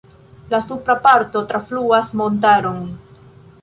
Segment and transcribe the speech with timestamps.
[0.53, 2.85] La supra parto trafluas montaron.